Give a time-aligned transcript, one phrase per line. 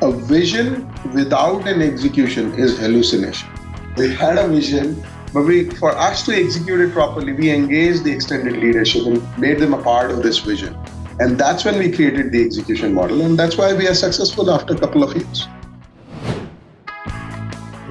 [0.00, 3.48] a vision without an execution is hallucination.
[3.96, 5.02] We had a vision,
[5.34, 9.58] but we, for us to execute it properly, we engaged the extended leadership and made
[9.58, 10.76] them a part of this vision.
[11.18, 13.22] And that's when we created the execution model.
[13.22, 15.48] And that's why we are successful after a couple of years.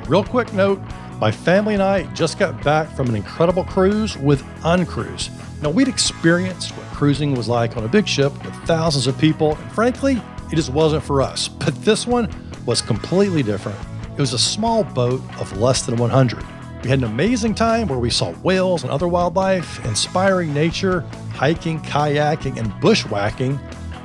[0.08, 0.80] Real quick note
[1.20, 5.32] my family and I just got back from an incredible cruise with Uncruise.
[5.64, 9.56] Now, we'd experienced what cruising was like on a big ship with thousands of people,
[9.56, 10.22] and frankly,
[10.52, 11.48] it just wasn't for us.
[11.48, 12.30] But this one
[12.66, 13.78] was completely different.
[14.14, 16.44] It was a small boat of less than 100.
[16.84, 21.02] We had an amazing time where we saw whales and other wildlife, inspiring nature,
[21.34, 23.58] hiking, kayaking, and bushwhacking,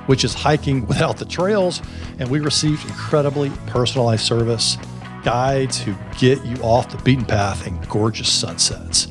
[0.07, 1.83] which is hiking without the trails,
[2.19, 4.79] and we received incredibly personalized service,
[5.25, 9.09] guides who get you off the beaten path, and gorgeous sunsets.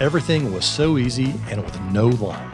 [0.00, 2.51] Everything was so easy and with no lines.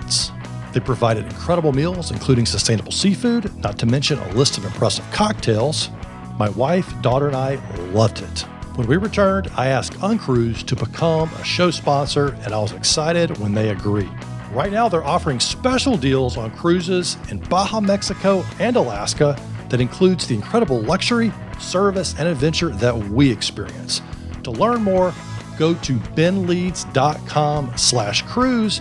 [0.72, 5.90] They provided incredible meals, including sustainable seafood, not to mention a list of impressive cocktails.
[6.38, 7.54] My wife, daughter, and I
[7.92, 8.40] loved it.
[8.76, 13.36] When we returned, I asked Uncruise to become a show sponsor, and I was excited
[13.38, 14.10] when they agreed.
[14.52, 19.36] Right now, they're offering special deals on cruises in Baja, Mexico, and Alaska
[19.68, 24.00] that includes the incredible luxury, service, and adventure that we experience.
[24.44, 25.12] To learn more,
[25.58, 28.80] go to benleads.com slash cruise.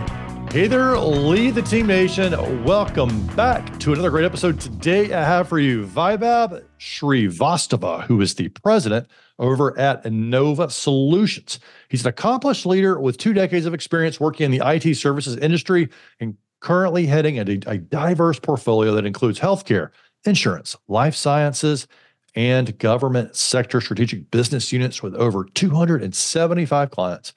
[0.51, 2.33] Hey there, Lead the Team Nation.
[2.65, 4.59] Welcome back to another great episode.
[4.59, 9.07] Today, I have for you Vaibhav Srivastava, who is the president
[9.39, 11.61] over at Innova Solutions.
[11.87, 15.87] He's an accomplished leader with two decades of experience working in the IT services industry
[16.19, 19.91] and currently heading a, a diverse portfolio that includes healthcare,
[20.25, 21.87] insurance, life sciences,
[22.35, 27.33] and government sector strategic business units with over 275 clients.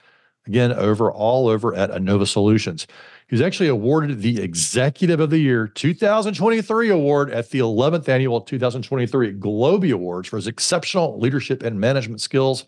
[0.46, 2.86] Again, over all over at Innova Solutions.
[3.28, 8.42] He was actually awarded the Executive of the Year 2023 award at the 11th annual
[8.42, 12.66] 2023 Globee Awards for his exceptional leadership and management skills.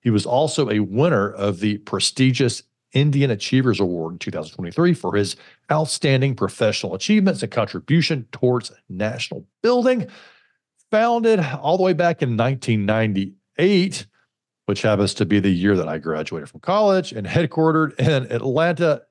[0.00, 5.34] He was also a winner of the prestigious Indian Achievers Award in 2023 for his
[5.70, 10.06] outstanding professional achievements and contribution towards national building.
[10.92, 14.06] Founded all the way back in 1998,
[14.66, 19.02] which happens to be the year that I graduated from college, and headquartered in Atlanta,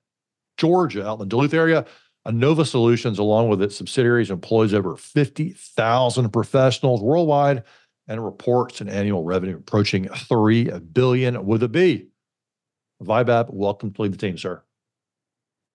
[0.58, 1.86] Georgia, out in the Duluth area.
[2.28, 7.64] Innova Solutions, along with its subsidiaries, employs over 50,000 professionals worldwide
[8.08, 12.08] and reports an annual revenue approaching 3 billion with a B.
[13.04, 14.62] Vaibhav, welcome to lead the team, sir.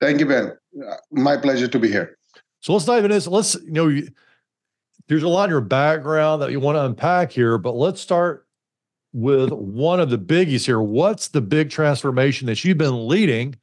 [0.01, 0.57] Thank you, Ben.
[1.11, 2.17] My pleasure to be here.
[2.61, 3.27] So let's dive into this.
[3.27, 4.01] Let's, you know,
[5.09, 8.47] there's a lot in your background that you want to unpack here, but let's start
[9.12, 10.81] with one of the biggies here.
[10.81, 13.56] What's the big transformation that you've been leading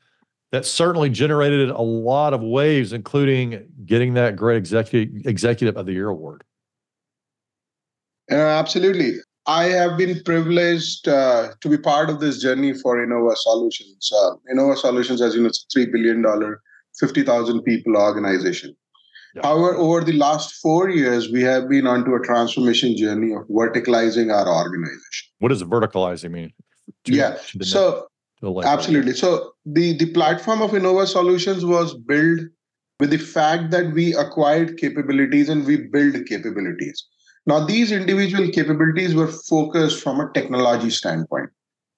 [0.51, 5.93] that certainly generated a lot of waves, including getting that great executive executive of the
[5.93, 6.43] year award.
[8.31, 9.15] Uh, absolutely.
[9.45, 14.11] I have been privileged uh, to be part of this journey for Innova Solutions.
[14.13, 16.25] Uh, Innova Solutions, as you know, it's a $3 billion,
[16.99, 18.75] 50,000 people organization.
[19.43, 24.33] However, over the last four years, we have been onto a transformation journey of verticalizing
[24.33, 25.27] our organization.
[25.39, 26.53] What does verticalizing mean?
[27.05, 27.37] To, yeah.
[27.59, 28.07] To so
[28.43, 29.13] Absolutely.
[29.13, 32.41] So the, the platform of Innova Solutions was built
[32.99, 37.05] with the fact that we acquired capabilities and we build capabilities.
[37.45, 41.49] Now, these individual capabilities were focused from a technology standpoint.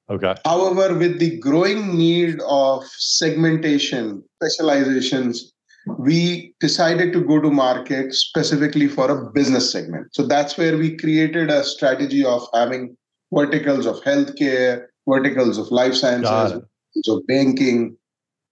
[0.10, 0.36] Okay.
[0.46, 5.54] However, with the growing need of segmentation, specializations,
[5.98, 10.08] we decided to go to market specifically for a business segment.
[10.14, 12.96] So that's where we created a strategy of having
[13.34, 16.62] verticals of healthcare, verticals of life sciences,
[17.08, 17.96] of banking,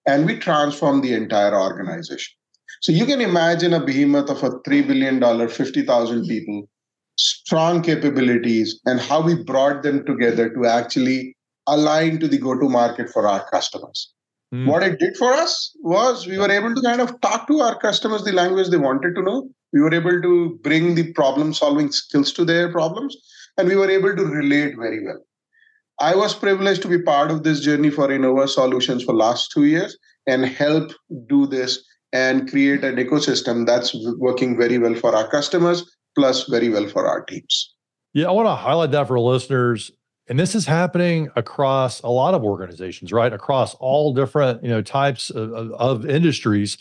[0.05, 2.33] and we transform the entire organization.
[2.81, 6.69] So you can imagine a behemoth of a $3 billion, 50,000 people,
[7.17, 11.35] strong capabilities, and how we brought them together to actually
[11.67, 14.13] align to the go to market for our customers.
[14.53, 14.67] Mm.
[14.67, 17.77] What it did for us was we were able to kind of talk to our
[17.77, 19.49] customers the language they wanted to know.
[19.73, 23.17] We were able to bring the problem solving skills to their problems,
[23.57, 25.19] and we were able to relate very well.
[25.99, 29.65] I was privileged to be part of this journey for Innova Solutions for last two
[29.65, 29.97] years
[30.27, 30.91] and help
[31.27, 31.83] do this
[32.13, 35.83] and create an ecosystem that's working very well for our customers
[36.15, 37.73] plus very well for our teams.
[38.13, 39.91] Yeah, I want to highlight that for listeners.
[40.29, 43.31] And this is happening across a lot of organizations, right?
[43.31, 46.77] Across all different, you know, types of, of, of industries.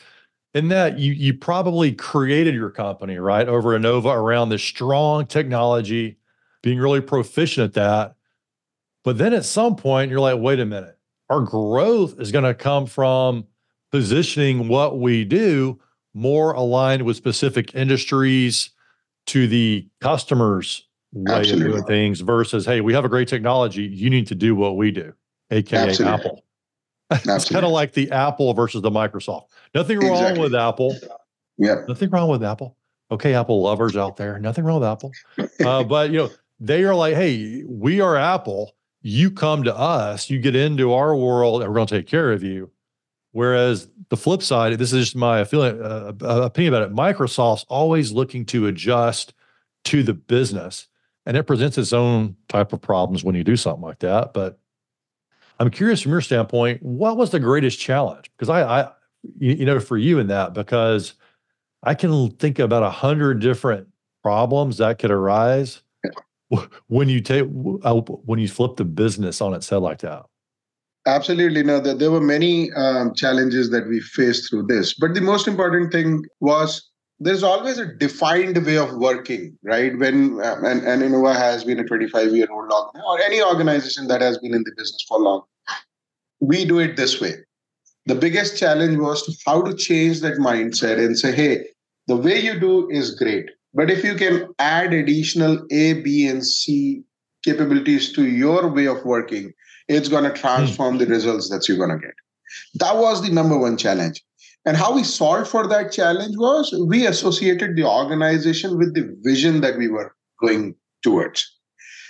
[0.55, 6.17] In that you you probably created your company, right, over Innova around this strong technology,
[6.63, 8.17] being really proficient at that.
[9.05, 10.99] But then at some point, you're like, wait a minute,
[11.29, 13.47] our growth is going to come from
[13.93, 15.79] positioning what we do
[16.15, 18.71] more aligned with specific industries
[19.27, 20.86] to the customers
[21.17, 21.67] way Absolutely.
[21.67, 24.77] of doing things versus hey we have a great technology you need to do what
[24.77, 25.13] we do
[25.51, 26.15] aka Absolutely.
[26.15, 26.43] apple.
[27.25, 29.47] It's kind of like the apple versus the microsoft.
[29.75, 30.43] Nothing wrong exactly.
[30.43, 30.97] with apple.
[31.57, 32.77] Yeah nothing wrong with apple.
[33.11, 35.13] Okay apple lovers out there nothing wrong with apple.
[35.65, 36.31] Uh, but you know
[36.61, 38.75] they are like hey we are apple.
[39.03, 42.33] You come to us you get into our world and we're going to take care
[42.33, 42.71] of you.
[43.31, 47.65] Whereas the flip side this is just my feeling uh, uh, opinion about it microsoft's
[47.69, 49.33] always looking to adjust
[49.85, 50.89] to the business
[51.27, 54.33] and it presents its own type of problems when you do something like that.
[54.33, 54.59] But
[55.59, 58.31] I'm curious from your standpoint, what was the greatest challenge?
[58.37, 58.91] Because I, I
[59.39, 61.15] you know, for you in that, because
[61.83, 63.89] I can think about a hundred different
[64.23, 65.83] problems that could arise
[66.87, 67.45] when you take
[67.83, 70.25] uh, when you flip the business on its head like that.
[71.07, 71.81] Absolutely, no.
[71.81, 76.25] There were many um, challenges that we faced through this, but the most important thing
[76.41, 79.97] was there's always a defined way of working, right?
[79.99, 84.21] When um, and, and Innova has been a 25 year old or any organization that
[84.21, 85.43] has been in the business for long,
[86.41, 87.35] we do it this way.
[88.05, 91.67] The biggest challenge was to how to change that mindset and say, hey,
[92.07, 96.45] the way you do is great, but if you can add additional A, B, and
[96.45, 97.03] C
[97.45, 99.53] capabilities to your way of working,
[99.89, 102.15] it's going to transform the results that you're going to get.
[102.75, 104.23] That was the number one challenge
[104.67, 109.61] and how we solved for that challenge was we associated the organization with the vision
[109.61, 111.57] that we were going towards.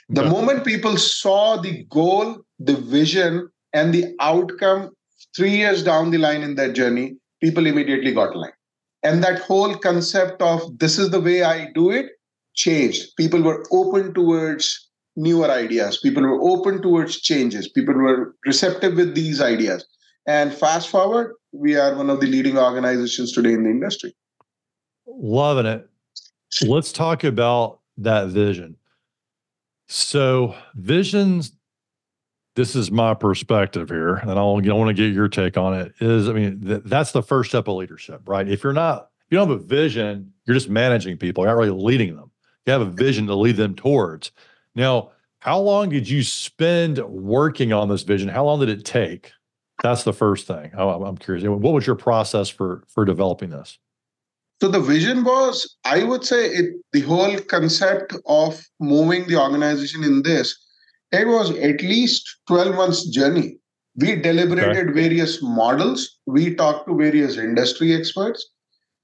[0.08, 0.31] The yeah.
[0.31, 4.91] moment people saw the goal, the vision, and the outcome
[5.37, 8.55] three years down the line in that journey, people immediately got aligned.
[9.02, 12.06] And that whole concept of this is the way I do it
[12.55, 13.14] changed.
[13.19, 15.99] People were open towards newer ideas.
[15.99, 17.69] People were open towards changes.
[17.69, 19.87] People were receptive with these ideas.
[20.26, 24.14] And fast forward, we are one of the leading organizations today in the industry.
[25.06, 25.88] Loving it.
[26.62, 28.76] Let's talk about that vision.
[29.88, 31.53] So, visions,
[32.55, 35.93] this is my perspective here, and I want to get your take on it.
[36.00, 38.49] Is I mean, th- that's the first step of leadership, right?
[38.49, 41.59] If you're not, if you don't have a vision, you're just managing people, you're not
[41.59, 42.31] really leading them.
[42.67, 44.32] You have a vision to lead them towards.
[44.75, 48.29] Now, how long did you spend working on this vision?
[48.29, 49.32] How long did it take?
[49.82, 50.70] That's the first thing.
[50.76, 51.44] Oh, I'm curious.
[51.44, 53.78] What was your process for for developing this?
[54.61, 60.02] So the vision was, I would say, it the whole concept of moving the organization
[60.02, 60.56] in this.
[61.12, 63.58] It was at least 12 months journey.
[63.96, 65.00] We deliberated okay.
[65.00, 66.19] various models.
[66.26, 68.46] We talked to various industry experts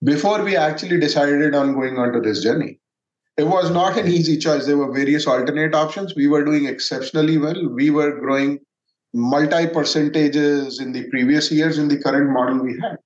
[0.02, 2.78] before we actually decided on going onto this journey.
[3.36, 4.66] It was not an easy choice.
[4.66, 6.14] There were various alternate options.
[6.14, 7.68] We were doing exceptionally well.
[7.68, 8.58] We were growing
[9.14, 12.96] multi percentages in the previous years in the current model we had.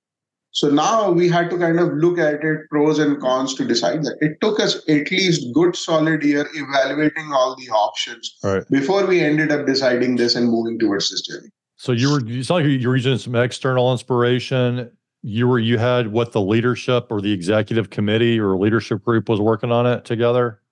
[0.56, 4.02] So now we had to kind of look at it, pros and cons to decide
[4.04, 4.16] that.
[4.20, 8.62] It took us at least good solid year evaluating all the options right.
[8.70, 11.50] before we ended up deciding this and moving towards this journey.
[11.76, 14.90] So you were you saw like you were using some external inspiration.
[15.20, 19.40] You were you had what the leadership or the executive committee or leadership group was
[19.40, 20.62] working on it together.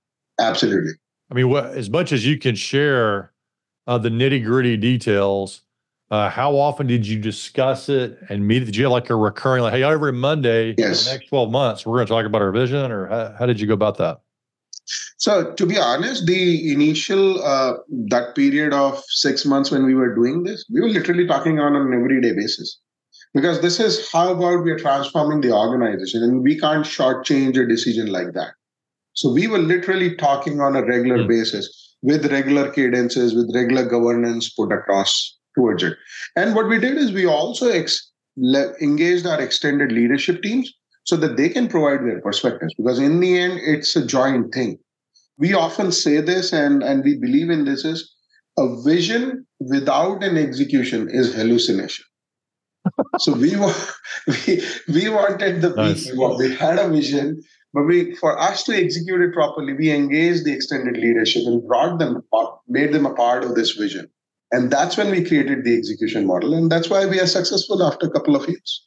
[0.40, 0.92] Absolutely.
[1.30, 3.33] I mean, what as much as you can share,
[3.86, 5.60] uh, the nitty gritty details.
[6.10, 8.64] Uh, how often did you discuss it and meet?
[8.64, 11.06] Did you have like a recurring, like, hey, every Monday yes.
[11.06, 13.58] the next 12 months, we're going to talk about our vision, or how, how, did
[13.58, 14.20] you go about that?
[15.16, 17.74] So, to be honest, the initial, uh,
[18.08, 21.74] that period of six months when we were doing this, we were literally talking on
[21.74, 22.78] an everyday basis.
[23.32, 27.66] Because this is how about we are transforming the organization, and we can't shortchange a
[27.66, 28.52] decision like that.
[29.14, 31.28] So, we were literally talking on a regular mm-hmm.
[31.28, 35.94] basis with regular cadences, with regular governance put across towards it.
[36.36, 40.72] And what we did is we also ex- le- engaged our extended leadership teams
[41.04, 44.78] so that they can provide their perspectives because in the end it's a joint thing
[45.38, 48.12] we often say this and and we believe in this is
[48.58, 52.04] a vision without an execution is hallucination
[53.18, 53.54] so we
[54.46, 56.10] we we wanted the nice.
[56.38, 57.40] we had a vision
[57.74, 61.98] but we, for us to execute it properly, we engaged the extended leadership and brought
[61.98, 62.22] them,
[62.68, 64.08] made them a part of this vision.
[64.52, 66.54] And that's when we created the execution model.
[66.54, 68.86] And that's why we are successful after a couple of years.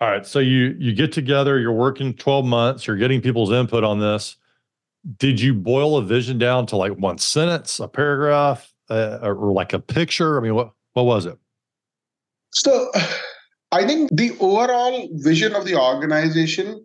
[0.00, 0.26] All right.
[0.26, 4.36] So you you get together, you're working 12 months, you're getting people's input on this.
[5.18, 9.72] did you boil a vision down to like one sentence, a paragraph, uh, or like
[9.72, 10.38] a picture?
[10.38, 11.38] I mean, what what was it?
[12.52, 12.90] So,
[13.72, 16.84] I think the overall vision of the organization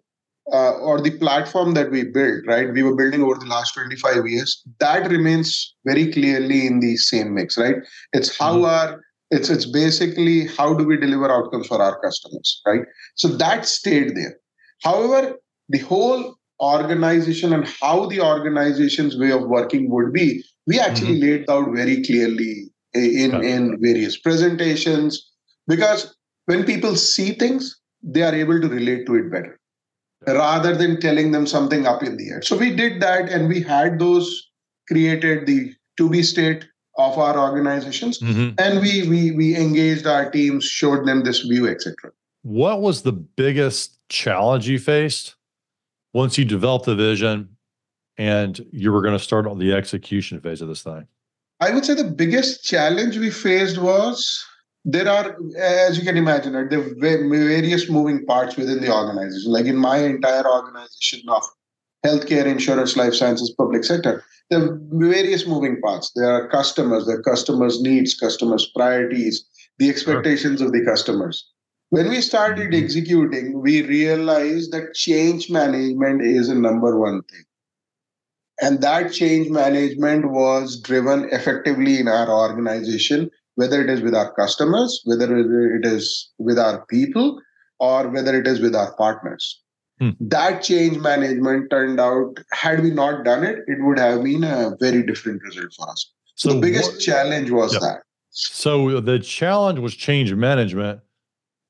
[0.51, 2.71] uh, or the platform that we built, right?
[2.71, 4.61] We were building over the last 25 years.
[4.79, 7.75] That remains very clearly in the same mix, right?
[8.13, 8.65] It's how mm-hmm.
[8.65, 12.81] our it's it's basically how do we deliver outcomes for our customers, right?
[13.15, 14.37] So that stayed there.
[14.83, 15.35] However,
[15.69, 21.39] the whole organization and how the organization's way of working would be, we actually mm-hmm.
[21.39, 25.27] laid out very clearly in, in various presentations
[25.67, 29.59] because when people see things, they are able to relate to it better
[30.27, 32.41] rather than telling them something up in the air.
[32.41, 34.49] So we did that and we had those
[34.87, 36.65] created the to be state
[36.97, 38.51] of our organizations mm-hmm.
[38.57, 42.11] and we we we engaged our teams showed them this view etc
[42.43, 45.35] what was the biggest challenge you faced
[46.13, 47.49] once you developed the vision
[48.17, 51.05] and you were going to start on the execution phase of this thing
[51.59, 54.45] i would say the biggest challenge we faced was
[54.85, 59.51] there are as you can imagine right, there are various moving parts within the organization
[59.51, 61.43] like in my entire organization of
[62.05, 66.11] healthcare insurance life sciences public sector there are various moving parts.
[66.15, 69.45] There are customers, there are customers' needs, customers' priorities,
[69.79, 70.67] the expectations sure.
[70.67, 71.49] of the customers.
[71.89, 72.83] When we started mm-hmm.
[72.83, 77.43] executing, we realized that change management is a number one thing.
[78.61, 84.33] And that change management was driven effectively in our organization, whether it is with our
[84.33, 87.41] customers, whether it is with our people,
[87.79, 89.61] or whether it is with our partners.
[89.99, 90.11] Hmm.
[90.19, 94.75] That change management turned out, had we not done it, it would have been a
[94.79, 96.11] very different result for us.
[96.35, 97.81] So the biggest what, challenge was yep.
[97.81, 97.99] that.
[98.31, 100.99] So the challenge was change management.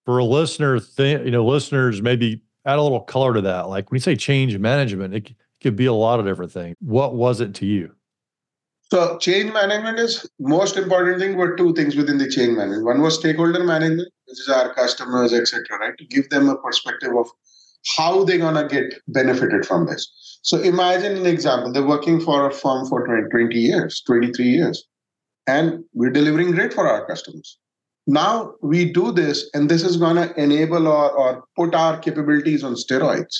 [0.05, 3.69] For a listener, th- you know, listeners maybe add a little color to that.
[3.69, 6.75] Like when you say change management, it could be a lot of different things.
[6.79, 7.95] What was it to you?
[8.91, 12.85] So change management is most important thing were two things within the change management.
[12.85, 15.63] One was stakeholder management, which is our customers, etc.
[15.79, 17.27] Right, to give them a perspective of
[17.97, 20.39] how they're going to get benefited from this.
[20.43, 21.71] So imagine an example.
[21.71, 24.83] They're working for a firm for 20, 20 years, 23 years,
[25.47, 27.57] and we're delivering great for our customers.
[28.07, 32.63] Now we do this, and this is going to enable or, or put our capabilities
[32.63, 33.35] on steroids.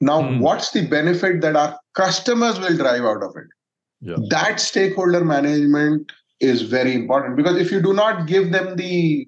[0.00, 0.40] Now, mm.
[0.40, 3.46] what's the benefit that our customers will drive out of it?
[4.00, 4.16] Yeah.
[4.28, 9.26] That stakeholder management is very important because if you do not give them the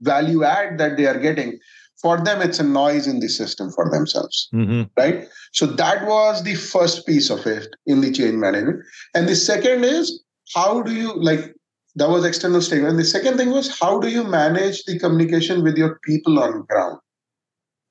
[0.00, 1.58] value add that they are getting,
[2.00, 4.82] for them it's a noise in the system for themselves mm-hmm.
[4.96, 5.26] right?
[5.52, 8.82] So that was the first piece of it in the change management.
[9.14, 10.22] And the second is
[10.54, 11.54] how do you like
[11.96, 15.62] that was external statement and the second thing was how do you manage the communication
[15.62, 16.98] with your people on ground?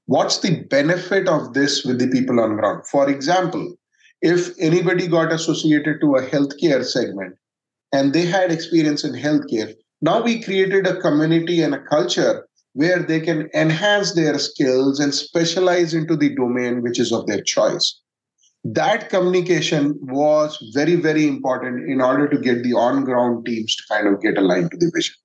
[0.05, 2.87] What's the benefit of this with the people on ground?
[2.87, 3.75] For example
[4.21, 7.35] if anybody got associated to a healthcare segment
[7.93, 13.01] and they had experience in healthcare now we created a community and a culture where
[13.01, 17.99] they can enhance their skills and specialize into the domain which is of their choice.
[18.63, 23.83] That communication was very, very important in order to get the on ground teams to
[23.89, 25.15] kind of get aligned to the vision.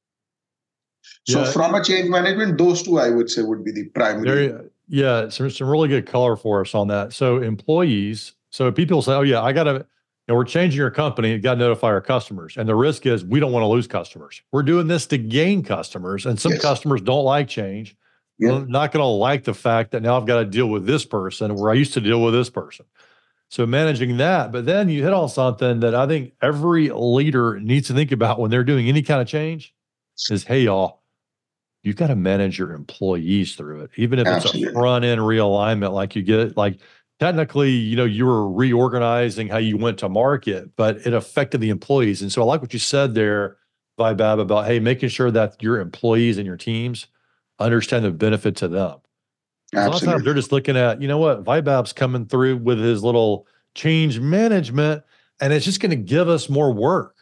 [1.29, 1.51] So, yeah.
[1.51, 4.49] from a change management, those two I would say would be the primary.
[4.49, 7.13] Very, yeah, some, some really good color for us on that.
[7.13, 9.87] So, employees, so people say, oh, yeah, I got to
[10.29, 12.57] and we're changing our company, got to notify our customers.
[12.57, 14.41] And the risk is we don't want to lose customers.
[14.53, 16.63] We're doing this to gain customers, and some yes.
[16.63, 17.97] customers don't like change.
[18.39, 18.65] Yeah.
[18.67, 21.55] not going to like the fact that now I've got to deal with this person
[21.55, 22.87] where I used to deal with this person.
[23.51, 27.89] So managing that, but then you hit on something that I think every leader needs
[27.89, 29.75] to think about when they're doing any kind of change
[30.31, 31.03] is, hey, y'all,
[31.83, 34.63] you've got to manage your employees through it, even if Absolutely.
[34.63, 36.81] it's a front end realignment, like you get like
[37.21, 41.71] technically, you know, you were reorganizing how you went to market, but it affected the
[41.71, 42.23] employees.
[42.23, 43.57] And so I like what you said there,
[43.99, 47.07] Vaibhav, about hey, making sure that your employees and your teams
[47.59, 48.99] understand the benefit to them.
[49.75, 49.87] Absolutely.
[49.87, 52.78] A lot of times they're just looking at, you know what, Vaibhav's coming through with
[52.78, 55.02] his little change management,
[55.40, 57.16] and it's just going to give us more work.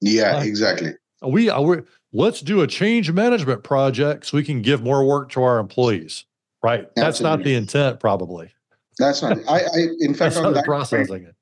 [0.00, 0.94] Yeah, exactly.
[1.22, 1.78] We, uh, we
[2.12, 6.24] let's do a change management project so we can give more work to our employees.
[6.62, 6.80] Right.
[6.80, 7.02] Absolutely.
[7.02, 8.52] That's not the intent, probably.
[8.98, 9.38] That's not.
[9.48, 11.34] I, I in fact, on that processing it.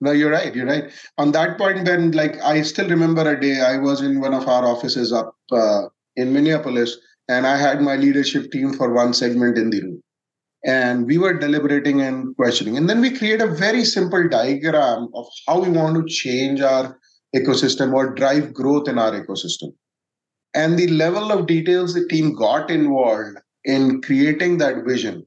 [0.00, 0.54] No, you're right.
[0.54, 0.92] You're right.
[1.16, 4.46] On that point, Ben, like, I still remember a day I was in one of
[4.46, 5.84] our offices up uh,
[6.16, 6.98] in Minneapolis,
[7.28, 10.02] and I had my leadership team for one segment in the room.
[10.64, 12.76] And we were deliberating and questioning.
[12.76, 16.98] And then we create a very simple diagram of how we want to change our
[17.34, 19.72] ecosystem or drive growth in our ecosystem.
[20.54, 25.25] And the level of details the team got involved in creating that vision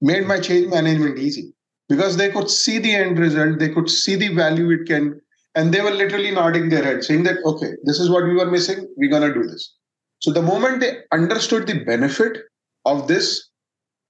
[0.00, 1.52] made my change management easy
[1.88, 5.20] because they could see the end result, they could see the value it can,
[5.54, 8.50] and they were literally nodding their head, saying that, okay, this is what we were
[8.50, 9.74] missing, we're going to do this.
[10.20, 12.38] So the moment they understood the benefit
[12.84, 13.48] of this,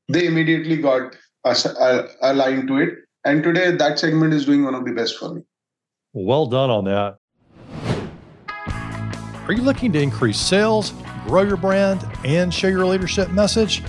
[0.08, 2.90] they immediately got uh, aligned to it.
[3.24, 5.42] And today, that segment is doing one of the best for me.
[6.12, 7.16] Well done on that.
[9.46, 10.92] Are you looking to increase sales,
[11.26, 13.82] grow your brand, and share your leadership message?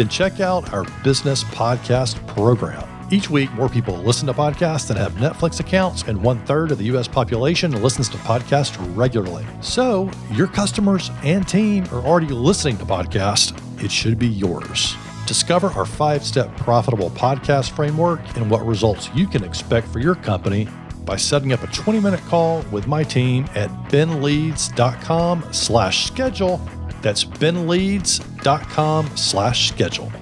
[0.00, 2.88] Then check out our business podcast program.
[3.12, 6.78] Each week, more people listen to podcasts than have Netflix accounts, and one third of
[6.78, 9.44] the US population listens to podcasts regularly.
[9.60, 13.52] So, your customers and team are already listening to podcasts.
[13.84, 14.96] It should be yours.
[15.26, 20.14] Discover our five step profitable podcast framework and what results you can expect for your
[20.14, 20.66] company
[21.04, 26.58] by setting up a 20 minute call with my team at benleads.com slash schedule.
[27.02, 30.12] That's benleads.com slash schedule.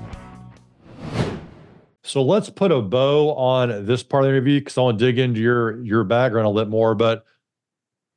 [2.02, 5.04] So let's put a bow on this part of the interview because I want to
[5.04, 6.94] dig into your your background a little more.
[6.94, 7.25] But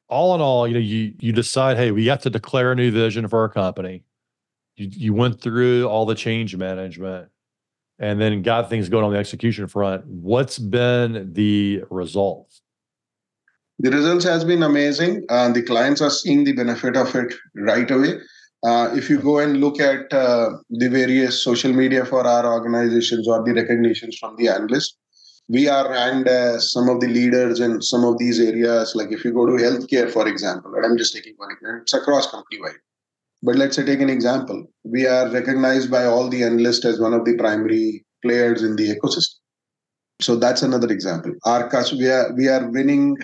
[0.08, 2.91] all in all, you know, you you decide, hey, we have to declare a new
[2.91, 4.03] vision for our company.
[4.77, 7.30] You you went through all the change management
[8.00, 10.06] and then got things going on the execution front.
[10.06, 12.62] What's been the results?
[13.80, 15.25] The results has been amazing.
[15.27, 18.20] Uh, the clients are seeing the benefit of it right away.
[18.63, 23.27] Uh, if you go and look at uh, the various social media for our organizations
[23.27, 24.98] or the recognitions from the analysts,
[25.50, 28.94] we are ranked as some of the leaders in some of these areas.
[28.96, 31.94] Like if you go to healthcare, for example, and I'm just taking one example, it's
[31.94, 32.80] across company wide.
[33.44, 34.65] But let's say take an example.
[34.84, 38.96] We are recognized by all the analysts as one of the primary players in the
[38.96, 39.36] ecosystem.
[40.22, 41.34] So that's another example.
[41.46, 43.18] Our we are we are winning.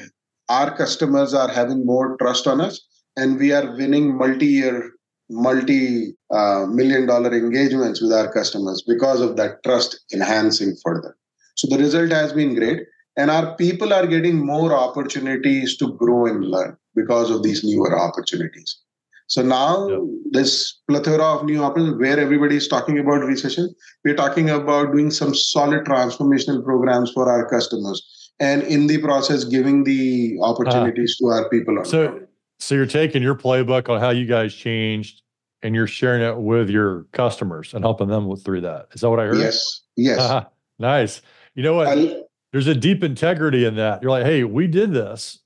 [0.49, 2.81] Our customers are having more trust on us,
[3.15, 4.91] and we are winning multi-year
[5.29, 11.15] multi uh, million dollar engagements with our customers because of that trust enhancing further.
[11.55, 12.81] So the result has been great.
[13.17, 17.97] And our people are getting more opportunities to grow and learn because of these newer
[17.97, 18.77] opportunities.
[19.25, 19.89] So now
[20.31, 23.73] this plethora of new opportunities where everybody is talking about recession,
[24.05, 29.43] we're talking about doing some solid transformational programs for our customers and in the process
[29.43, 31.83] giving the opportunities uh, to our people.
[31.83, 32.19] So
[32.59, 35.21] so you're taking your playbook on how you guys changed
[35.61, 38.87] and you're sharing it with your customers and helping them through that.
[38.93, 39.37] Is that what I heard?
[39.37, 39.81] Yes.
[39.95, 40.45] Yes.
[40.79, 41.23] Nice.
[41.55, 41.87] You know what?
[41.87, 44.01] I, There's a deep integrity in that.
[44.03, 45.39] You're like, hey, we did this.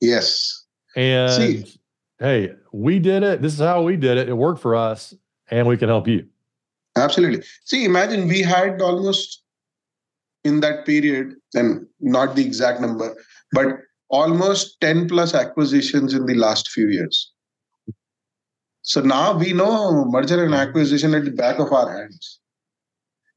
[0.00, 0.64] Yes.
[0.96, 1.80] And See,
[2.18, 3.42] hey, we did it.
[3.42, 4.30] This is how we did it.
[4.30, 5.12] It worked for us,
[5.50, 6.26] and we can help you.
[6.96, 7.44] Absolutely.
[7.66, 9.42] See, imagine we had almost
[10.44, 13.14] in that period, and not the exact number,
[13.52, 13.66] but
[14.10, 17.32] almost 10 plus acquisitions in the last few years.
[18.82, 22.40] So now we know merger and acquisition at the back of our hands.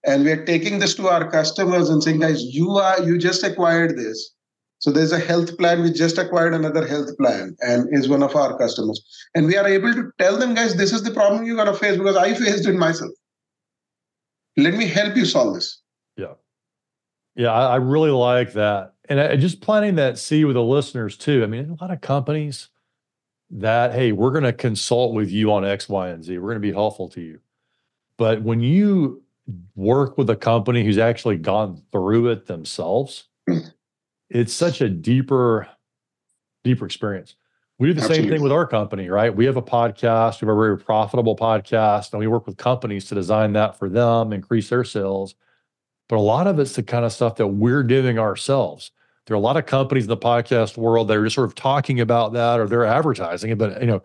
[0.06, 3.44] And we are taking this to our customers and saying, guys, you are you just
[3.44, 4.32] acquired this.
[4.80, 5.82] So there's a health plan.
[5.82, 9.02] We just acquired another health plan and is one of our customers.
[9.34, 11.98] And we are able to tell them, guys, this is the problem you're gonna face
[11.98, 13.12] because I faced it myself.
[14.58, 15.82] Let me help you solve this.
[16.18, 16.34] Yeah.
[17.36, 21.44] Yeah, I, really like that and uh, just planting that seed with the listeners too.
[21.44, 22.70] I mean, a lot of companies
[23.50, 26.38] that, hey, we're going to consult with you on X, Y, and Z.
[26.38, 27.40] We're going to be helpful to you.
[28.18, 29.24] But when you
[29.76, 33.26] work with a company who's actually gone through it themselves,
[34.30, 35.68] it's such a deeper,
[36.64, 37.36] deeper experience.
[37.80, 38.24] We do the Absolutely.
[38.24, 39.36] same thing with our company, right?
[39.36, 43.06] We have a podcast, we have a very profitable podcast, and we work with companies
[43.06, 45.36] to design that for them, increase their sales.
[46.10, 48.92] But a lot of it's the kind of stuff that we're doing ourselves.
[49.26, 51.56] There are a lot of companies in the podcast world that are just sort of
[51.56, 53.58] talking about that or they're advertising it.
[53.58, 54.02] But you know,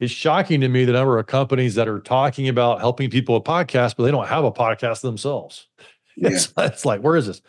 [0.00, 3.44] it's shocking to me the number of companies that are talking about helping people with
[3.44, 5.68] podcasts, but they don't have a podcast themselves.
[6.14, 6.28] Yeah.
[6.28, 7.40] It's, it's like, where is this?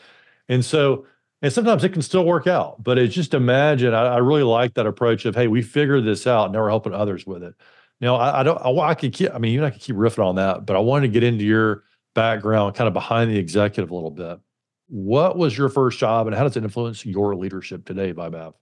[0.48, 1.06] And so,
[1.42, 3.94] and sometimes it can still work out, but it's just imagine.
[3.94, 6.94] I, I really like that approach of, hey, we figured this out, now we're helping
[6.94, 7.56] others with it.
[8.00, 9.98] Now, I, I don't, I, I could keep, I mean, you and I could keep
[9.98, 11.84] riffing on that, but I wanted to get into your
[12.14, 14.40] background, kind of behind the executive a little bit.
[14.88, 18.54] What was your first job and how does it influence your leadership today, by Vaibhav?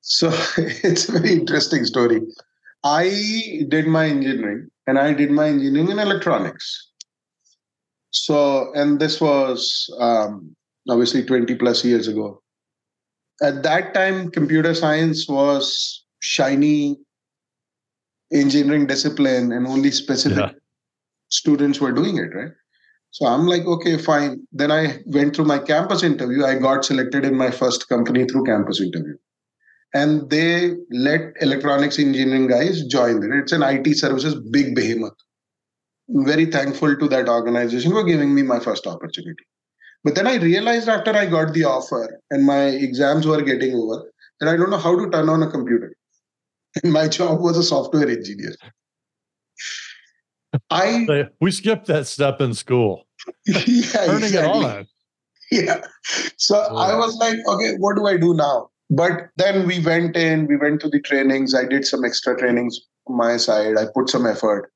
[0.00, 2.20] So it's a very interesting story.
[2.84, 6.88] I did my engineering and I did my engineering in electronics.
[8.10, 10.54] So, and this was um,
[10.88, 12.42] obviously 20 plus years ago.
[13.42, 16.98] At that time, computer science was shiny
[18.32, 20.50] engineering discipline and only specific yeah.
[21.32, 22.52] Students were doing it, right?
[23.10, 24.46] So I'm like, okay, fine.
[24.52, 26.44] Then I went through my campus interview.
[26.44, 29.16] I got selected in my first company through campus interview.
[29.94, 33.38] And they let electronics engineering guys join there.
[33.38, 35.12] It's an IT services big behemoth.
[36.08, 39.44] Very thankful to that organization for giving me my first opportunity.
[40.04, 44.10] But then I realized after I got the offer and my exams were getting over
[44.40, 45.94] that I don't know how to turn on a computer.
[46.82, 48.54] And my job was a software engineer.
[50.72, 53.06] I we skipped that step in school.
[53.46, 54.60] yeah, Turning exactly.
[54.60, 54.86] it on.
[55.50, 55.84] Yeah.
[56.38, 58.70] So I was like, okay, what do I do now?
[58.88, 61.54] But then we went in, we went to the trainings.
[61.54, 63.76] I did some extra trainings on my side.
[63.76, 64.72] I put some effort.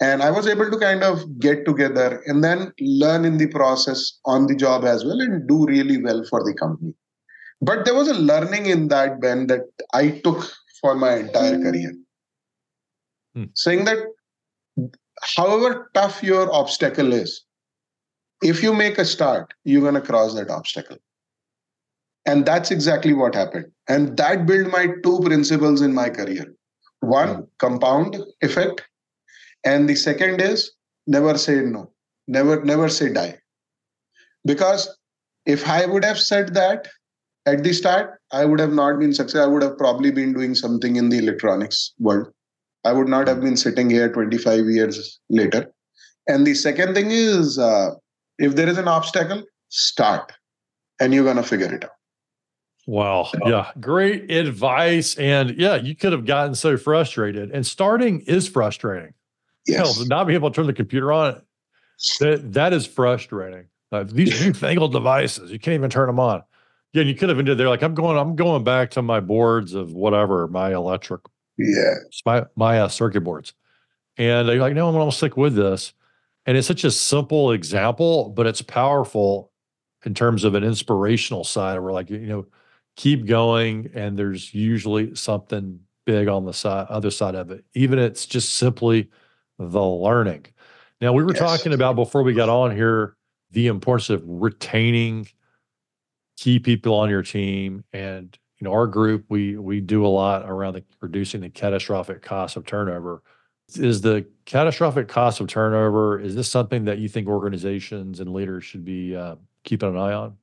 [0.00, 4.18] And I was able to kind of get together and then learn in the process
[4.24, 6.92] on the job as well and do really well for the company.
[7.62, 9.62] But there was a learning in that, Ben, that
[9.94, 10.44] I took
[10.80, 11.94] for my entire career.
[13.34, 13.44] Hmm.
[13.54, 13.98] Saying that
[15.22, 17.44] however tough your obstacle is,
[18.42, 20.98] if you make a start, you're going to cross that obstacle.
[22.26, 23.66] And that's exactly what happened.
[23.88, 26.52] And that built my two principles in my career
[27.00, 27.40] one, hmm.
[27.58, 28.82] compound effect.
[29.64, 30.72] And the second is
[31.06, 31.92] never say no,
[32.26, 33.38] never, never say die.
[34.44, 34.88] Because
[35.44, 36.88] if I would have said that
[37.46, 39.42] at the start, I would have not been successful.
[39.42, 42.32] I would have probably been doing something in the electronics world.
[42.86, 45.72] I would not have been sitting here 25 years later.
[46.28, 47.90] And the second thing is uh,
[48.38, 50.32] if there is an obstacle, start
[51.00, 51.90] and you're going to figure it out.
[52.86, 53.28] Wow.
[53.44, 53.72] Yeah.
[53.80, 55.16] Great advice.
[55.16, 57.50] And yeah, you could have gotten so frustrated.
[57.50, 59.14] And starting is frustrating.
[59.66, 59.96] Yes.
[59.96, 61.42] Hell, not being able to turn the computer on,
[62.20, 63.66] that, that is frustrating.
[63.90, 66.44] Uh, these newfangled devices, you can't even turn them on.
[66.92, 69.18] Yeah, and you could have ended there like I'm going, I'm going back to my
[69.18, 71.20] boards of whatever, my electric,
[71.58, 71.94] Yeah.
[72.24, 73.54] my, my uh, circuit boards.
[74.18, 75.92] And they're like, no, I'm gonna stick with this.
[76.46, 79.50] And it's such a simple example, but it's powerful
[80.04, 81.78] in terms of an inspirational side.
[81.80, 82.46] Where like, you know,
[82.96, 87.64] keep going, and there's usually something big on the side, other side of it.
[87.74, 89.10] Even it's just simply
[89.58, 90.46] the learning.
[91.00, 91.40] Now we were Yes.
[91.40, 93.16] talking about before we got on here
[93.50, 95.28] the importance of retaining
[96.36, 100.48] key people on your team and you know our group we we do a lot
[100.48, 103.22] around the reducing the catastrophic cost of turnover
[103.74, 108.64] is the catastrophic cost of turnover is this something that you think organizations and leaders
[108.64, 110.36] should be uh, keeping an eye on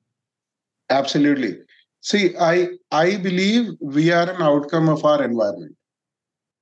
[0.89, 1.58] Absolutely.
[2.02, 5.76] See, I I believe we are an outcome of our environment.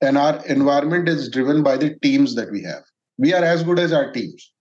[0.02, 2.84] And our environment is driven by the teams that we have.
[3.18, 4.52] We are as good as our teams.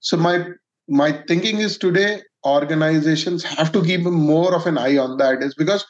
[0.00, 0.46] So my
[0.88, 5.54] my thinking is today organizations have to keep more of an eye on that is
[5.54, 5.84] because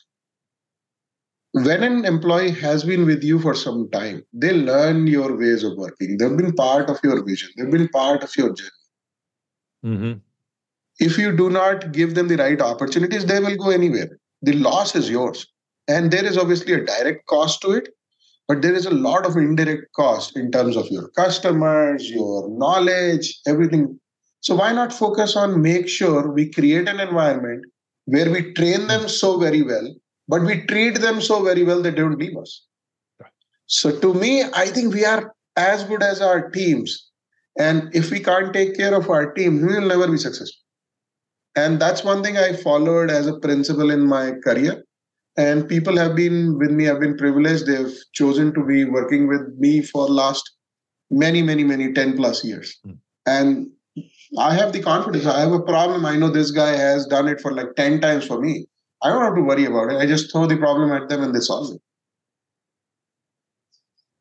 [1.53, 5.77] when an employee has been with you for some time, they learn your ways of
[5.77, 6.19] working.
[6.19, 7.51] They've been part of your vision.
[7.57, 8.71] They've been part of your journey.
[9.85, 10.13] mm-hmm.
[10.99, 14.19] if you do not give them the right opportunities, they will go anywhere.
[14.43, 15.47] The loss is yours.
[15.89, 17.89] And there is obviously a direct cost to it,
[18.47, 23.41] but there is a lot of indirect cost in terms of your customers, your knowledge,
[23.47, 23.99] everything.
[24.41, 27.65] So why not focus on make sure we create an environment
[28.05, 29.95] where we train them so very well,
[30.29, 32.67] but we treat them so very well they don't leave us.
[33.67, 37.11] So to me, I think we are as good as our teams.
[37.59, 40.63] And if we can't take care of our team, we will never be successful.
[41.57, 44.85] And that's one thing I followed as a principle in my career.
[45.37, 47.67] And people have been with me, I've been privileged.
[47.67, 50.51] They've chosen to be working with me for last
[51.11, 52.77] many, many, many 10 plus years.
[52.87, 52.99] Mm.
[53.27, 53.71] And
[54.39, 55.27] I have the confidence.
[55.27, 56.07] I have a problem.
[56.07, 58.67] I know this guy has done it for like 10 times for me.
[59.03, 59.97] I don't have to worry about it.
[59.97, 61.81] I just throw the problem at them and they solve it.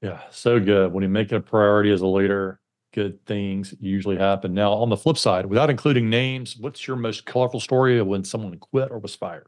[0.01, 2.59] yeah so good when you make it a priority as a leader
[2.93, 7.25] good things usually happen now on the flip side without including names what's your most
[7.25, 9.47] colorful story of when someone quit or was fired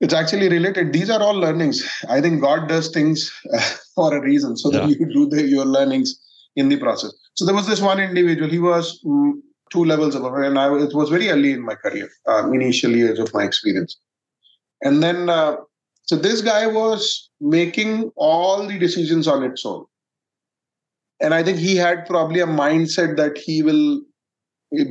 [0.00, 0.94] It's actually related.
[0.94, 1.86] These are all learnings.
[2.08, 3.60] I think God does things uh,
[3.94, 6.18] for a reason so that you do the, your learnings
[6.56, 7.12] in the process.
[7.34, 8.48] So there was this one individual.
[8.48, 9.34] He was mm,
[9.70, 13.18] two levels above, and I it was very early in my career, um, initial years
[13.18, 13.96] of my experience.
[14.82, 15.56] And then, uh,
[16.04, 19.84] so this guy was making all the decisions on its own.
[21.20, 24.00] And I think he had probably a mindset that he will,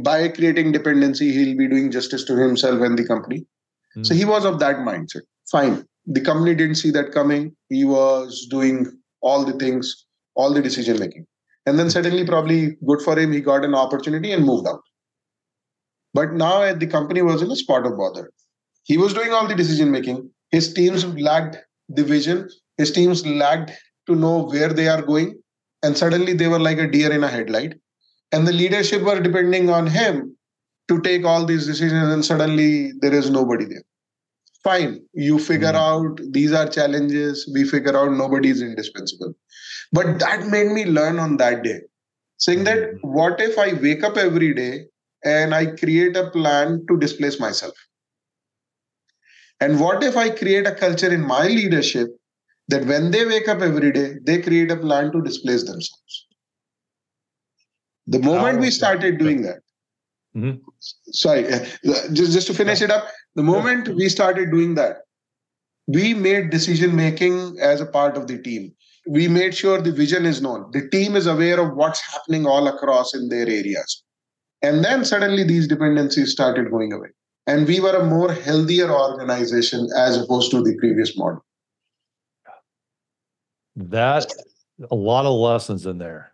[0.03, 3.45] by creating dependency, he'll be doing justice to himself and the company.
[4.03, 5.23] So he was of that mindset.
[5.51, 5.85] Fine.
[6.05, 7.55] The company didn't see that coming.
[7.69, 8.85] He was doing
[9.21, 11.25] all the things, all the decision making.
[11.69, 14.81] And then suddenly, probably good for him, he got an opportunity and moved out.
[16.15, 18.31] But now the company was in a spot of bother.
[18.85, 20.31] He was doing all the decision making.
[20.49, 22.49] His teams lacked the vision.
[22.77, 23.71] His teams lacked
[24.07, 25.39] to know where they are going.
[25.83, 27.75] And suddenly they were like a deer in a headlight.
[28.31, 30.35] And the leadership were depending on him
[30.87, 33.83] to take all these decisions and suddenly there is nobody there
[34.63, 35.83] fine you figure Mhm.
[35.87, 39.33] out these are challenges we figure out nobody is indispensable
[39.91, 41.79] but that made me learn on that day
[42.47, 42.99] saying that Mhm.
[43.19, 44.73] what if i wake up every day
[45.25, 47.73] and I create a plan to displace myself?
[49.61, 52.09] And what if I create a culture in my leadership
[52.69, 56.27] that when they wake up every day, they create a plan to displace themselves?
[58.07, 59.59] The moment we started doing that,
[60.35, 60.59] mm-hmm.
[61.11, 61.43] sorry,
[61.85, 63.07] just, just to finish it up,
[63.39, 64.97] the moment we started doing that,
[65.87, 68.73] we made decision making as a part of the team.
[69.07, 70.69] We made sure the vision is known.
[70.73, 74.03] The team is aware of what's happening all across in their areas.
[74.61, 77.07] And then suddenly these dependencies started going away.
[77.47, 81.45] And we were a more healthier organization as opposed to the previous model.
[83.77, 84.33] That
[84.91, 86.33] a lot of lessons in there.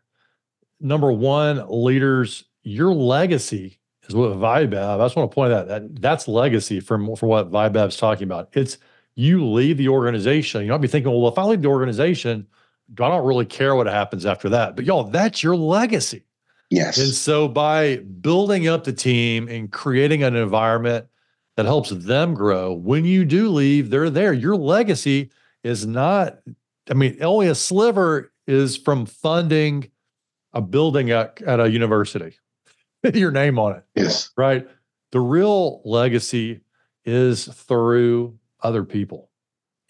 [0.79, 3.77] Number one, leaders, your legacy
[4.09, 4.99] is what Vaibhav.
[4.99, 8.49] I just want to point out that that's legacy from for what Vaibhav's talking about.
[8.53, 8.77] It's
[9.15, 10.61] you leave the organization.
[10.61, 12.47] You don't be thinking, well, if I leave the organization,
[12.91, 14.75] I don't really care what happens after that.
[14.75, 16.25] But y'all, that's your legacy.
[16.69, 16.97] Yes.
[16.97, 21.07] And so by building up the team and creating an environment
[21.55, 24.33] that helps them grow, when you do leave, they're there.
[24.33, 25.31] Your legacy
[25.63, 26.39] is not,
[26.89, 29.89] I mean, only a sliver is from funding
[30.53, 32.37] a building at, at a university,
[33.13, 33.83] your name on it.
[33.95, 34.31] Yes.
[34.37, 34.67] Right.
[35.11, 36.61] The real legacy
[37.05, 39.29] is through other people.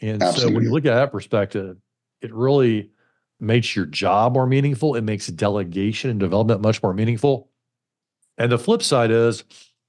[0.01, 0.51] And Absolutely.
[0.51, 1.77] so when you look at that perspective,
[2.21, 2.91] it really
[3.39, 4.95] makes your job more meaningful.
[4.95, 7.49] It makes delegation and development much more meaningful.
[8.37, 9.43] And the flip side is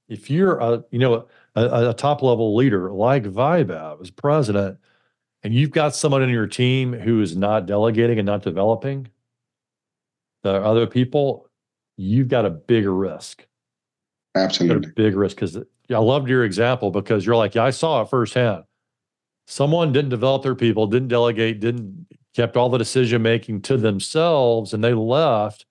[0.07, 4.77] if you're a, you know, a, a top level leader like Vaibhav as president,
[5.43, 9.07] and you've got someone in your team who is not delegating and not developing
[10.43, 11.46] the other people,
[11.97, 13.45] you've got a bigger risk.
[14.35, 14.89] Absolutely.
[14.89, 18.09] A big risk because I loved your example because you're like, yeah, I saw it
[18.09, 18.63] firsthand.
[19.47, 22.05] Someone didn't develop their people, didn't delegate, didn't
[22.35, 25.65] kept all the decision making to themselves, and they left.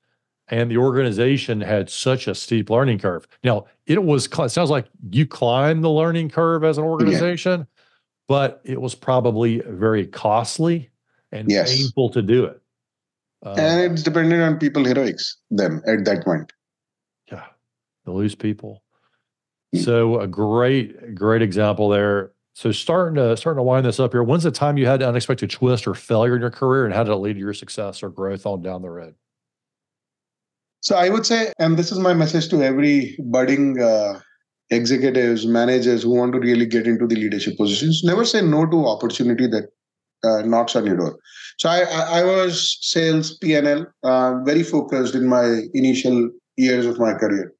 [0.48, 3.26] And the organization had such a steep learning curve.
[3.42, 7.84] Now, it was it sounds like you climbed the learning curve as an organization, yeah.
[8.28, 10.90] but it was probably very costly
[11.32, 11.76] and yes.
[11.76, 12.60] painful to do it.
[13.46, 16.52] Uh, and it's dependent on people heroics then at that point.
[17.30, 17.44] Yeah,
[18.04, 18.82] lose people.
[19.72, 19.84] Mm.
[19.84, 22.32] So a great, great example there.
[22.54, 24.24] So starting to starting to wind this up here.
[24.24, 27.04] When's the time you had an unexpected twist or failure in your career, and how
[27.04, 29.14] did it lead to your success or growth on down the road?
[30.80, 34.20] So I would say, and this is my message to every budding uh,
[34.70, 38.86] executives, managers who want to really get into the leadership positions: never say no to
[38.86, 39.68] opportunity that
[40.24, 41.18] uh, knocks on your door.
[41.58, 46.98] So I, I, I was sales P&L, uh, very focused in my initial years of
[46.98, 47.52] my career,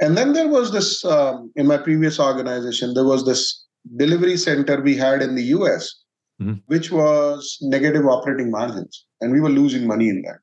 [0.00, 2.94] and then there was this um, in my previous organization.
[2.94, 3.64] There was this
[3.96, 5.94] delivery center we had in the US,
[6.40, 6.54] mm-hmm.
[6.66, 10.38] which was negative operating margins, and we were losing money in that.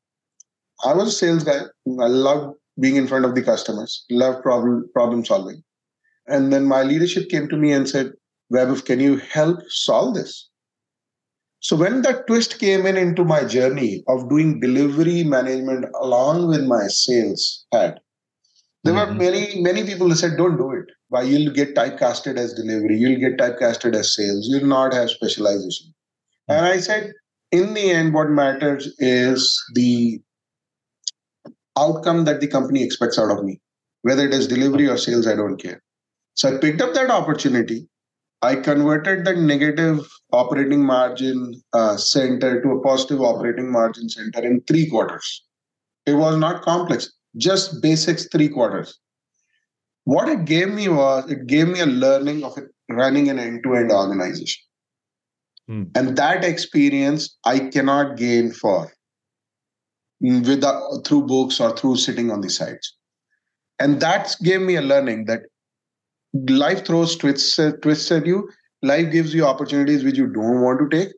[0.84, 1.62] I was a sales guy.
[2.00, 5.62] I loved being in front of the customers, loved problem problem solving.
[6.28, 8.12] And then my leadership came to me and said,
[8.50, 10.48] Web, can you help solve this?
[11.60, 16.64] So when that twist came in into my journey of doing delivery management along with
[16.64, 18.00] my sales hat,
[18.84, 19.18] there mm-hmm.
[19.18, 20.84] were many, many people who said, don't do it.
[21.08, 25.88] Why you'll get typecasted as delivery, you'll get typecasted as sales, you'll not have specialization.
[26.48, 26.52] Mm-hmm.
[26.52, 27.12] And I said,
[27.50, 30.20] in the end, what matters is the
[31.76, 33.60] outcome that the company expects out of me.
[34.02, 35.82] Whether it is delivery or sales, I don't care.
[36.34, 37.88] So I picked up that opportunity.
[38.42, 44.60] I converted the negative operating margin uh, center to a positive operating margin center in
[44.62, 45.44] three quarters.
[46.06, 48.98] It was not complex just basics three quarters.
[50.04, 54.62] What it gave me was it gave me a learning of running an end-to-end organization.
[55.66, 55.82] Hmm.
[55.94, 58.90] And that experience I cannot gain for
[60.20, 62.94] without through books or through sitting on the sides.
[63.78, 65.42] And that gave me a learning that
[66.48, 68.48] life throws twists, uh, twists at you.
[68.82, 71.14] Life gives you opportunities which you don't want to take.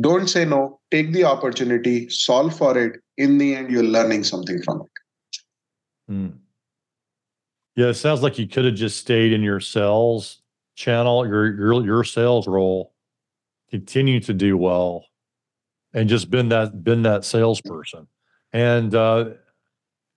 [0.00, 0.80] Don't say no.
[0.90, 3.00] Take the opportunity, solve for it.
[3.16, 6.12] In the end, you're learning something from it.
[6.12, 6.38] Mm.
[7.76, 10.42] Yeah, it sounds like you could have just stayed in your sales
[10.74, 12.94] channel, your your your sales role,
[13.70, 15.06] continue to do well,
[15.92, 18.06] and just been that been that salesperson.
[18.52, 19.30] And uh,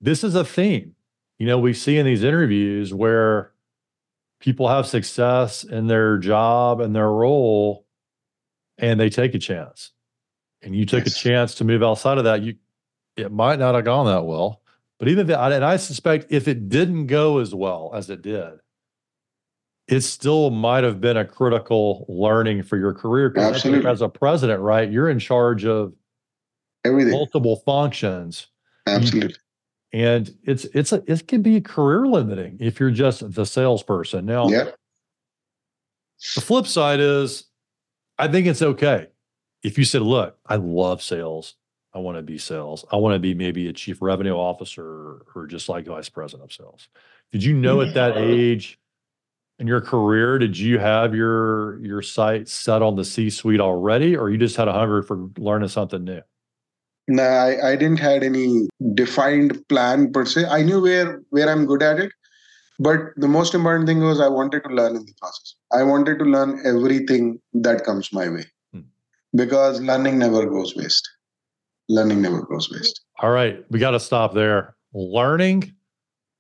[0.02, 0.96] this is a theme,
[1.40, 3.53] you know, we see in these interviews where
[4.44, 7.88] people have success in their job and their role,
[8.78, 9.92] and they take a chance.
[10.62, 11.16] And you took yes.
[11.16, 12.44] a chance to move outside of that.
[12.44, 12.56] You
[13.16, 14.64] it might not have gone that well
[15.04, 18.54] but even if, and I suspect if it didn't go as well as it did,
[19.86, 23.34] it still might have been a critical learning for your career.
[23.36, 23.90] Absolutely.
[23.90, 24.90] As a president, right?
[24.90, 25.92] You're in charge of
[26.86, 28.48] everything, multiple functions.
[28.88, 29.36] Absolutely.
[29.94, 34.26] And it's it's a it can be career limiting if you're just the salesperson.
[34.26, 34.72] Now, yeah.
[36.36, 37.46] the flip side is,
[38.18, 39.08] I think it's okay
[39.62, 41.56] if you said, "Look, I love sales.
[41.94, 42.84] I want to be sales.
[42.92, 46.54] I want to be maybe a chief revenue officer or just like vice president of
[46.54, 46.90] sales."
[47.32, 48.32] Did you know at that mm-hmm.
[48.32, 48.80] age
[49.60, 54.16] in your career, did you have your your sights set on the C suite already,
[54.16, 56.22] or you just had a hunger for learning something new?
[57.08, 60.46] No, I, I didn't had any defined plan per se.
[60.46, 62.12] I knew where where I'm good at it,
[62.80, 65.56] but the most important thing was I wanted to learn in the process.
[65.72, 68.82] I wanted to learn everything that comes my way, hmm.
[69.36, 71.10] because learning never goes waste.
[71.90, 73.02] Learning never goes waste.
[73.22, 74.76] All right, we got to stop there.
[74.94, 75.74] Learning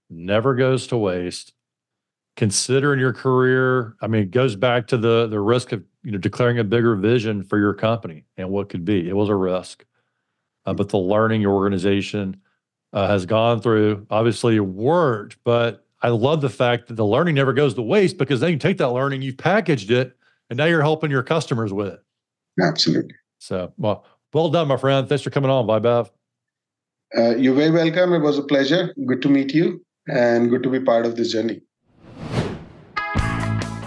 [0.09, 1.53] never goes to waste.
[2.35, 6.19] Considering your career, I mean, it goes back to the the risk of you know
[6.19, 9.09] declaring a bigger vision for your company and what could be.
[9.09, 9.85] It was a risk
[10.65, 12.37] uh, but the learning your organization
[12.93, 15.37] uh, has gone through obviously worked.
[15.43, 18.57] But I love the fact that the learning never goes to waste because then you
[18.57, 20.15] take that learning, you've packaged it,
[20.49, 22.03] and now you're helping your customers with it.
[22.61, 23.15] Absolutely.
[23.39, 25.07] So, well, well done, my friend.
[25.07, 26.09] Thanks for coming on, Vaibhav.
[27.17, 28.13] Uh, you're very welcome.
[28.13, 28.93] It was a pleasure.
[29.05, 31.61] Good to meet you and good to be part of this journey.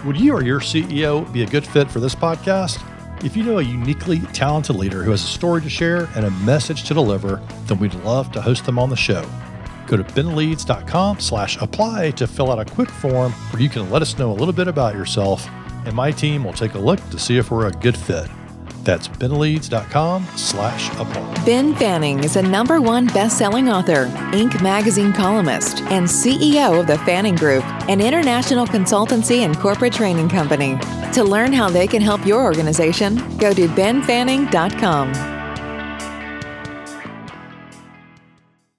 [0.05, 2.81] Would you or your CEO be a good fit for this podcast?
[3.23, 6.31] If you know a uniquely talented leader who has a story to share and a
[6.31, 9.27] message to deliver, then we'd love to host them on the show.
[9.87, 14.03] Go to benleads.com slash apply to fill out a quick form where you can let
[14.03, 15.49] us know a little bit about yourself,
[15.85, 18.29] and my team will take a look to see if we're a good fit.
[18.87, 21.43] That's benleads.com slash apply.
[21.45, 24.63] Ben Fanning is a number one best-selling author, Inc.
[24.63, 30.77] magazine columnist, and CEO of the Fanning Group, an international consultancy and corporate training company.
[31.11, 35.36] To learn how they can help your organization, go to benfanning.com.